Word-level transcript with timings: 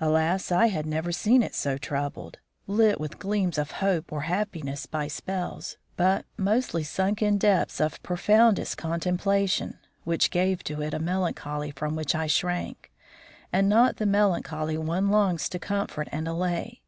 Alas! 0.00 0.50
I 0.50 0.68
had 0.68 0.86
never 0.86 1.12
seen 1.12 1.42
it 1.42 1.54
so 1.54 1.76
troubled; 1.76 2.38
lit 2.66 2.98
with 2.98 3.18
gleams 3.18 3.58
of 3.58 3.72
hope 3.72 4.10
or 4.10 4.22
happiness 4.22 4.86
by 4.86 5.06
spells, 5.06 5.76
but 5.98 6.24
mostly 6.38 6.82
sunk 6.82 7.20
in 7.20 7.36
depths 7.36 7.78
of 7.78 8.02
profoundest 8.02 8.78
contemplation, 8.78 9.78
which 10.04 10.30
gave 10.30 10.64
to 10.64 10.80
it 10.80 10.94
a 10.94 10.98
melancholy 10.98 11.72
from 11.72 11.94
which 11.94 12.14
I 12.14 12.26
shrank, 12.26 12.90
and 13.52 13.68
not 13.68 13.96
the 13.98 14.06
melancholy 14.06 14.78
one 14.78 15.10
longs 15.10 15.46
to 15.50 15.58
comfort 15.58 16.08
and 16.10 16.26
allay. 16.26 16.80